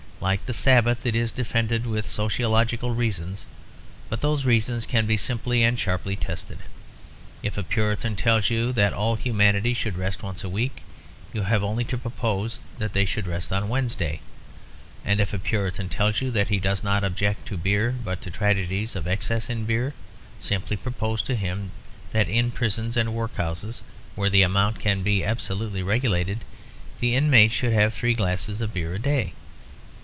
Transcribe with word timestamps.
Like 0.23 0.45
the 0.45 0.53
Sabbath, 0.53 1.03
it 1.07 1.15
is 1.15 1.31
defended 1.31 1.87
with 1.87 2.05
sociological 2.07 2.93
reasons; 2.93 3.47
but 4.07 4.21
those 4.21 4.45
reasons 4.45 4.85
can 4.85 5.07
be 5.07 5.17
simply 5.17 5.63
and 5.63 5.79
sharply 5.79 6.15
tested. 6.15 6.59
If 7.41 7.57
a 7.57 7.63
Puritan 7.63 8.15
tells 8.15 8.51
you 8.51 8.71
that 8.73 8.93
all 8.93 9.15
humanity 9.15 9.73
should 9.73 9.97
rest 9.97 10.21
once 10.21 10.43
a 10.43 10.47
week, 10.49 10.83
you 11.33 11.41
have 11.41 11.63
only 11.63 11.83
to 11.85 11.97
propose 11.97 12.61
that 12.77 12.93
they 12.93 13.03
should 13.03 13.25
rest 13.25 13.51
on 13.51 13.67
Wednesday. 13.67 14.19
And 15.03 15.19
if 15.19 15.33
a 15.33 15.39
Puritan 15.39 15.89
tells 15.89 16.21
you 16.21 16.29
that 16.29 16.49
he 16.49 16.59
does 16.59 16.83
not 16.83 17.03
object 17.03 17.47
to 17.47 17.57
beer 17.57 17.95
but 18.05 18.21
to 18.21 18.29
the 18.29 18.37
tragedies 18.37 18.95
of 18.95 19.07
excess 19.07 19.49
in 19.49 19.65
beer, 19.65 19.95
simply 20.39 20.77
propose 20.77 21.23
to 21.23 21.35
him 21.35 21.71
that 22.11 22.29
in 22.29 22.51
prisons 22.51 22.95
and 22.95 23.15
workhouses 23.15 23.81
(where 24.13 24.29
the 24.29 24.43
amount 24.43 24.79
can 24.79 25.01
be 25.01 25.25
absolutely 25.25 25.81
regulated) 25.81 26.43
the 26.99 27.15
inmates 27.15 27.55
should 27.55 27.73
have 27.73 27.91
three 27.95 28.13
glasses 28.13 28.61
of 28.61 28.71
beer 28.71 28.93
a 28.93 28.99
day. 28.99 29.33